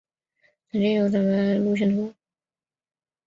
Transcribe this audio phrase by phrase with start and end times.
[0.71, 2.11] 参见右侧站牌路线图。